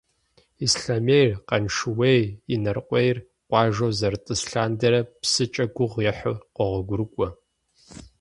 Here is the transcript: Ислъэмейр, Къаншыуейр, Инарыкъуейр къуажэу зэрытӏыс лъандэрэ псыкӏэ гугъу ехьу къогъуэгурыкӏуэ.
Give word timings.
Ислъэмейр, 0.65 1.29
Къаншыуейр, 1.47 2.25
Инарыкъуейр 2.53 3.17
къуажэу 3.49 3.91
зэрытӏыс 3.99 4.41
лъандэрэ 4.51 4.99
псыкӏэ 5.21 5.65
гугъу 5.75 6.05
ехьу 6.11 6.35
къогъуэгурыкӏуэ. 6.55 7.27